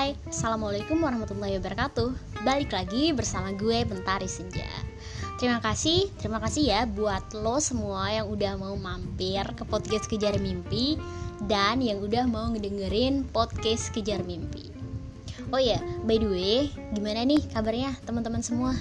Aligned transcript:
Hai, 0.00 0.16
Assalamualaikum 0.32 0.96
warahmatullahi 0.96 1.60
wabarakatuh. 1.60 2.40
Balik 2.40 2.72
lagi 2.72 3.12
bersama 3.12 3.52
gue 3.52 3.84
Bentari 3.84 4.24
Senja. 4.24 4.64
Terima 5.36 5.60
kasih, 5.60 6.08
terima 6.16 6.40
kasih 6.40 6.72
ya 6.72 6.88
buat 6.88 7.36
lo 7.36 7.60
semua 7.60 8.08
yang 8.08 8.32
udah 8.32 8.56
mau 8.56 8.72
mampir 8.80 9.44
ke 9.52 9.60
podcast 9.68 10.08
Kejar 10.08 10.40
Mimpi 10.40 10.96
Dan 11.44 11.84
yang 11.84 12.00
udah 12.00 12.24
mau 12.24 12.48
ngedengerin 12.48 13.28
podcast 13.28 13.92
Kejar 13.92 14.24
Mimpi. 14.24 14.72
Oh 15.52 15.60
ya, 15.60 15.76
by 16.08 16.16
the 16.16 16.32
way, 16.32 16.72
gimana 16.96 17.20
nih 17.28 17.44
kabarnya 17.52 17.92
teman-teman 18.08 18.40
semua? 18.40 18.72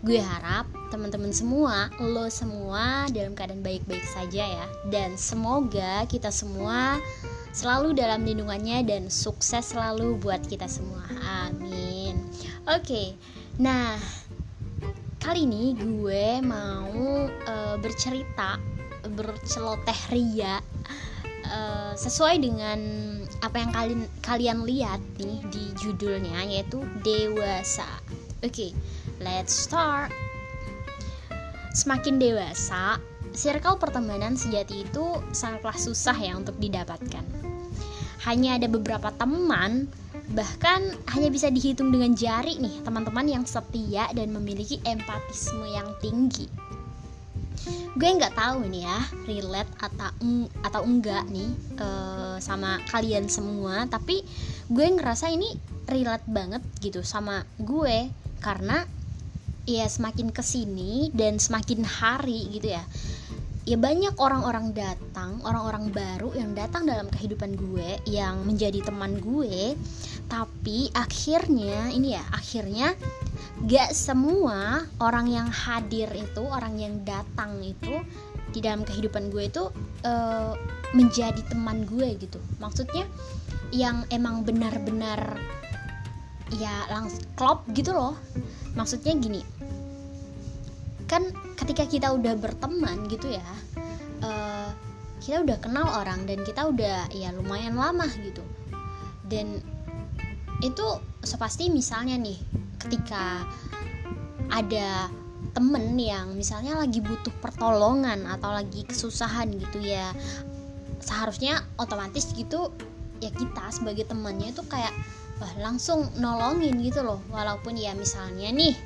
Gue 0.00 0.24
harap 0.24 0.64
teman-teman 0.88 1.36
semua, 1.36 1.92
lo 2.00 2.32
semua 2.32 3.04
dalam 3.12 3.36
keadaan 3.36 3.60
baik-baik 3.60 4.08
saja 4.08 4.48
ya. 4.48 4.66
Dan 4.88 5.20
semoga 5.20 6.08
kita 6.08 6.32
semua 6.32 6.96
selalu 7.56 7.96
dalam 7.96 8.20
lindungannya 8.20 8.84
dan 8.84 9.08
sukses 9.08 9.72
selalu 9.72 10.20
buat 10.20 10.44
kita 10.44 10.68
semua. 10.68 11.08
Amin. 11.48 12.20
Oke, 12.68 13.16
nah 13.56 13.96
kali 15.24 15.48
ini 15.48 15.72
gue 15.72 16.44
mau 16.44 16.92
uh, 17.48 17.76
bercerita 17.80 18.60
berceloteh 19.16 20.00
ria 20.12 20.60
uh, 21.48 21.96
sesuai 21.96 22.44
dengan 22.44 22.78
apa 23.40 23.56
yang 23.56 23.72
kalian 23.72 24.02
kalian 24.20 24.58
lihat 24.68 25.00
nih 25.16 25.40
di 25.48 25.64
judulnya 25.80 26.44
yaitu 26.44 26.84
dewasa. 27.00 27.88
Oke, 28.44 28.76
let's 29.24 29.56
start. 29.56 30.12
Semakin 31.72 32.20
dewasa, 32.20 33.00
circle 33.36 33.76
pertemanan 33.76 34.34
sejati 34.34 34.88
itu 34.88 35.20
sangatlah 35.30 35.76
susah 35.76 36.16
ya 36.16 36.34
untuk 36.34 36.56
didapatkan. 36.56 37.22
Hanya 38.24 38.58
ada 38.58 38.66
beberapa 38.66 39.12
teman 39.14 39.86
bahkan 40.34 40.82
hanya 41.14 41.30
bisa 41.30 41.46
dihitung 41.52 41.94
dengan 41.94 42.10
jari 42.18 42.58
nih 42.58 42.82
teman-teman 42.82 43.30
yang 43.30 43.44
setia 43.46 44.10
dan 44.10 44.34
memiliki 44.34 44.82
empatisme 44.82 45.62
yang 45.68 45.86
tinggi. 46.02 46.50
Gue 47.94 48.10
nggak 48.10 48.34
tahu 48.34 48.66
nih 48.66 48.82
ya 48.84 48.98
relate 49.30 49.72
atau 49.78 50.10
atau 50.66 50.82
enggak 50.82 51.24
nih 51.30 51.50
uh, 51.78 52.36
sama 52.42 52.82
kalian 52.90 53.30
semua 53.30 53.86
tapi 53.86 54.26
gue 54.68 54.86
ngerasa 54.86 55.30
ini 55.30 55.56
relate 55.86 56.26
banget 56.26 56.62
gitu 56.82 57.00
sama 57.06 57.46
gue 57.56 58.10
karena 58.42 58.84
ya 59.66 59.86
semakin 59.90 60.30
ke 60.30 60.42
sini 60.46 61.10
dan 61.10 61.42
semakin 61.42 61.82
hari 61.82 62.46
gitu 62.54 62.78
ya 62.78 62.84
ya 63.66 63.74
banyak 63.74 64.14
orang-orang 64.22 64.70
datang, 64.70 65.42
orang-orang 65.42 65.90
baru 65.90 66.30
yang 66.38 66.54
datang 66.54 66.86
dalam 66.86 67.10
kehidupan 67.10 67.58
gue 67.58 67.98
yang 68.06 68.46
menjadi 68.46 68.78
teman 68.86 69.18
gue, 69.18 69.74
tapi 70.30 70.86
akhirnya 70.94 71.90
ini 71.90 72.14
ya, 72.14 72.22
akhirnya 72.30 72.94
gak 73.66 73.90
semua 73.90 74.86
orang 75.02 75.26
yang 75.26 75.50
hadir 75.50 76.06
itu, 76.14 76.46
orang 76.46 76.78
yang 76.78 77.02
datang 77.02 77.58
itu 77.58 77.98
di 78.54 78.62
dalam 78.62 78.86
kehidupan 78.86 79.34
gue 79.34 79.50
itu 79.50 79.66
uh, 80.06 80.54
menjadi 80.94 81.42
teman 81.50 81.82
gue 81.90 82.14
gitu. 82.22 82.38
Maksudnya 82.62 83.02
yang 83.74 84.06
emang 84.14 84.46
benar-benar 84.46 85.42
ya 86.54 86.86
langsung 86.86 87.26
klop 87.34 87.66
gitu 87.74 87.90
loh. 87.90 88.14
Maksudnya 88.78 89.18
gini, 89.18 89.42
kan 91.06 91.30
ketika 91.58 91.86
kita 91.86 92.08
udah 92.10 92.34
berteman 92.34 93.06
gitu 93.06 93.30
ya 93.30 93.46
uh, 94.22 94.70
kita 95.26 95.42
udah 95.42 95.58
kenal 95.58 95.86
orang 95.90 96.22
dan 96.28 96.46
kita 96.46 96.70
udah 96.70 97.10
ya 97.10 97.34
lumayan 97.34 97.74
lama 97.74 98.06
gitu. 98.22 98.46
Dan 99.26 99.58
itu 100.62 100.86
sepasti 101.26 101.66
misalnya 101.66 102.14
nih 102.14 102.38
ketika 102.78 103.42
ada 104.54 105.10
temen 105.50 105.98
yang 105.98 106.36
misalnya 106.38 106.78
lagi 106.78 107.02
butuh 107.02 107.34
pertolongan 107.42 108.22
atau 108.28 108.54
lagi 108.54 108.86
kesusahan 108.86 109.50
gitu 109.56 109.82
ya 109.82 110.14
seharusnya 111.02 111.64
otomatis 111.80 112.30
gitu 112.36 112.70
ya 113.18 113.32
kita 113.32 113.72
sebagai 113.72 114.06
temannya 114.06 114.52
itu 114.54 114.62
kayak 114.68 114.94
wah 115.42 115.52
langsung 115.58 116.06
nolongin 116.22 116.78
gitu 116.86 117.02
loh. 117.02 117.18
Walaupun 117.34 117.74
ya 117.74 117.98
misalnya 117.98 118.52
nih 118.54 118.78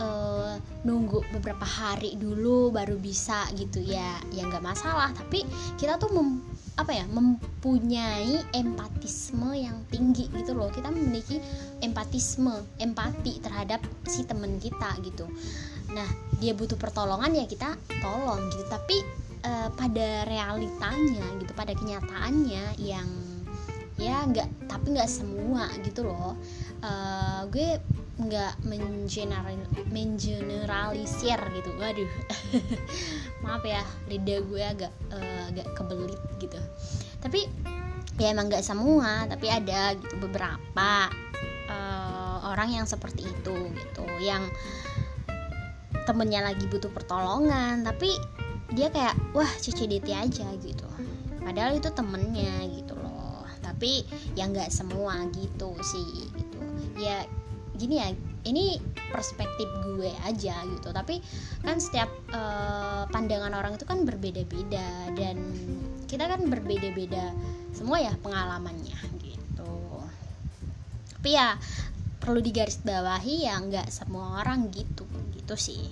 uh, 0.00 0.56
nunggu 0.84 1.24
beberapa 1.36 1.64
hari 1.64 2.16
dulu 2.16 2.70
baru 2.72 2.96
bisa 2.96 3.48
gitu 3.56 3.80
ya. 3.82 4.16
Ya 4.32 4.46
nggak 4.46 4.64
masalah 4.64 5.12
tapi 5.16 5.44
kita 5.80 5.96
tuh 6.00 6.12
mem, 6.12 6.40
apa 6.76 6.92
ya 6.92 7.04
mempunyai 7.08 8.44
empatisme 8.52 9.52
yang 9.56 9.82
tinggi 9.88 10.28
gitu 10.32 10.52
loh. 10.56 10.68
Kita 10.72 10.92
memiliki 10.92 11.40
empatisme 11.80 12.52
empati 12.80 13.40
terhadap 13.40 13.80
si 14.08 14.24
temen 14.24 14.60
kita 14.60 14.96
gitu. 15.04 15.26
Nah 15.92 16.08
dia 16.38 16.52
butuh 16.52 16.76
pertolongan 16.76 17.32
ya 17.32 17.44
kita 17.48 17.76
tolong 18.00 18.40
gitu. 18.52 18.64
Tapi 18.68 18.96
uh, 19.44 19.68
pada 19.74 20.28
realitanya 20.28 21.26
gitu 21.40 21.52
pada 21.56 21.72
kenyataannya 21.72 22.76
yang 22.80 23.08
ya 23.96 24.28
nggak 24.28 24.68
tapi 24.68 24.92
nggak 24.92 25.08
semua 25.08 25.72
gitu 25.80 26.04
loh. 26.04 26.36
Uh, 26.84 27.48
gue 27.48 27.80
nggak 28.16 28.64
mengeneral 28.64 29.44
mengeneralisir 29.92 31.36
gitu. 31.36 31.70
Waduh. 31.76 32.12
Maaf 33.44 33.60
ya 33.60 33.84
lidah 34.08 34.40
gue 34.40 34.62
agak 34.64 34.92
uh, 35.12 35.42
agak 35.52 35.68
kebelit 35.76 36.20
gitu. 36.40 36.56
Tapi 37.20 37.44
ya 38.16 38.32
emang 38.32 38.48
nggak 38.48 38.64
semua 38.64 39.28
tapi 39.28 39.52
ada 39.52 39.92
gitu. 40.00 40.16
Beberapa 40.16 41.12
uh, 41.68 42.38
orang 42.48 42.72
yang 42.72 42.86
seperti 42.88 43.28
itu 43.28 43.56
gitu. 43.76 44.04
Yang 44.24 44.48
temennya 46.08 46.40
lagi 46.40 46.64
butuh 46.72 46.88
pertolongan 46.88 47.84
tapi 47.84 48.16
dia 48.72 48.88
kayak 48.88 49.12
wah 49.36 49.48
CCDT 49.60 50.16
aja 50.16 50.48
gitu. 50.64 50.88
Padahal 51.44 51.76
itu 51.76 51.92
temennya 51.92 52.64
gitu 52.80 52.96
loh. 52.96 53.44
Tapi 53.60 54.08
ya 54.32 54.48
nggak 54.48 54.72
semua 54.72 55.20
gitu 55.36 55.76
sih 55.84 56.32
gitu. 56.32 56.58
Ya 56.96 57.28
gini 57.76 58.00
ya 58.00 58.08
ini 58.46 58.80
perspektif 59.12 59.68
gue 59.84 60.10
aja 60.24 60.64
gitu. 60.66 60.88
Tapi 60.90 61.20
kan 61.62 61.78
setiap 61.78 62.10
uh, 62.32 63.04
pandangan 63.10 63.52
orang 63.54 63.76
itu 63.76 63.86
kan 63.86 64.02
berbeda-beda 64.02 65.12
dan 65.14 65.36
kita 66.06 66.26
kan 66.26 66.46
berbeda-beda 66.46 67.34
semua 67.76 68.00
ya 68.02 68.14
pengalamannya 68.18 68.98
gitu. 69.20 69.74
Tapi 71.18 71.30
ya 71.34 71.58
perlu 72.26 72.42
digarisbawahi 72.42 73.46
ya 73.46 73.54
nggak 73.60 73.86
semua 73.92 74.42
orang 74.42 74.72
gitu 74.74 75.06
gitu 75.36 75.54
sih 75.54 75.86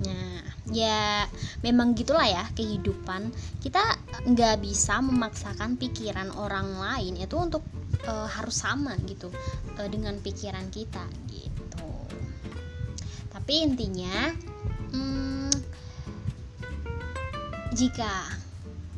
nah 0.00 0.40
ya 0.72 1.28
memang 1.60 1.92
gitulah 1.92 2.24
ya 2.24 2.44
kehidupan. 2.56 3.32
Kita 3.60 3.80
nggak 4.28 4.60
bisa 4.64 5.00
memaksakan 5.04 5.76
pikiran 5.76 6.32
orang 6.36 6.76
lain 6.78 7.20
itu 7.20 7.36
untuk 7.36 7.64
uh, 8.08 8.28
harus 8.28 8.60
sama 8.60 8.96
gitu 9.04 9.28
uh, 9.76 9.88
dengan 9.88 10.16
pikiran 10.20 10.68
kita 10.72 11.04
gitu. 11.28 11.90
Tapi 13.30 13.54
intinya 13.66 14.32
hmm, 14.94 15.52
jika 17.74 18.40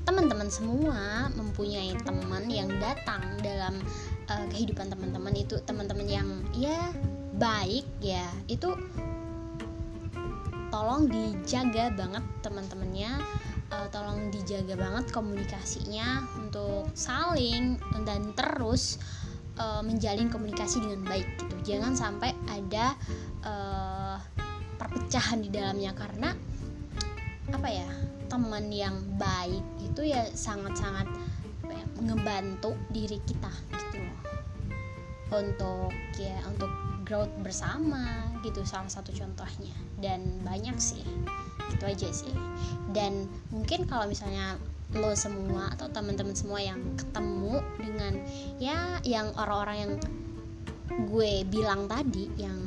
teman-teman 0.02 0.50
semua 0.50 1.30
mempunyai 1.38 1.94
teman 2.02 2.50
yang 2.50 2.68
datang 2.82 3.22
dalam 3.38 3.78
uh, 4.26 4.46
kehidupan 4.50 4.91
teman-teman 4.91 5.34
itu 5.38 5.58
teman-teman 5.62 6.08
yang 6.10 6.28
ya 6.54 6.91
baik 7.38 7.86
ya 8.02 8.26
itu 8.50 8.74
tolong 10.72 11.05
dijaga 11.05 11.93
banget 11.93 12.25
teman-temannya 12.41 13.21
uh, 13.69 13.86
tolong 13.92 14.33
dijaga 14.33 14.72
banget 14.77 15.13
komunikasinya 15.13 16.24
untuk 16.41 16.89
saling 16.97 17.77
dan 18.09 18.33
terus 18.33 18.97
uh, 19.60 19.84
menjalin 19.84 20.33
komunikasi 20.33 20.80
dengan 20.80 21.04
baik 21.04 21.28
gitu. 21.36 21.77
Jangan 21.77 21.92
sampai 21.92 22.33
ada 22.48 22.97
uh, 23.45 24.16
perpecahan 24.80 25.45
di 25.45 25.53
dalamnya 25.53 25.92
karena 25.92 26.33
apa 27.53 27.68
ya 27.68 27.89
teman 28.33 28.72
yang 28.72 28.97
baik 29.21 29.60
itu 29.84 30.09
ya 30.09 30.25
sangat-sangat 30.33 31.04
ya, 31.68 31.84
ngebantu 32.01 32.72
diri 32.89 33.21
kita 33.28 33.53
gitu 33.77 34.01
untuk 35.33 35.92
ya 36.16 36.36
untuk 36.48 36.68
growth 37.04 37.33
bersama 37.43 38.31
gitu 38.43 38.63
salah 38.66 38.91
satu 38.91 39.15
contohnya. 39.15 39.75
Dan 39.99 40.43
banyak 40.43 40.77
sih 40.78 41.04
itu 41.71 41.84
aja 41.84 42.09
sih. 42.10 42.34
Dan 42.91 43.31
mungkin 43.54 43.87
kalau 43.87 44.07
misalnya 44.10 44.59
lo 44.93 45.16
semua 45.16 45.72
atau 45.72 45.89
teman-teman 45.89 46.37
semua 46.37 46.60
yang 46.60 46.77
ketemu 47.01 47.65
dengan 47.81 48.13
ya 48.60 49.01
yang 49.09 49.33
orang-orang 49.41 49.77
yang 49.89 49.93
gue 51.09 51.33
bilang 51.49 51.89
tadi 51.89 52.28
yang 52.37 52.60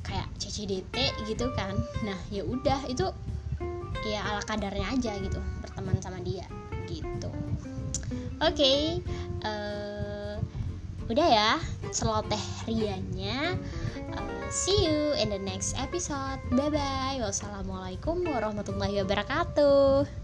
kayak 0.00 0.24
CCDT 0.40 0.96
gitu 1.28 1.52
kan 1.52 1.76
nah 2.00 2.16
ya 2.32 2.40
udah 2.48 2.80
itu 2.88 3.04
ya 4.08 4.24
ala 4.24 4.40
kadarnya 4.48 4.88
aja 4.88 5.12
gitu 5.20 5.38
berteman 5.60 6.00
sama 6.00 6.18
dia 6.24 6.48
gitu. 6.90 7.30
Oke 8.42 8.58
okay, 8.58 8.80
uh, 9.46 9.48
eh, 9.48 10.11
udah 11.12 11.28
ya 11.28 11.52
celoteh 11.92 12.40
rianya. 12.64 13.60
Uh, 14.16 14.44
see 14.48 14.88
you 14.88 15.12
in 15.20 15.28
the 15.28 15.40
next 15.40 15.76
episode. 15.76 16.40
Bye 16.56 16.72
bye 16.72 17.20
wassalamualaikum 17.20 18.24
warahmatullahi 18.24 19.04
wabarakatuh 19.04 20.21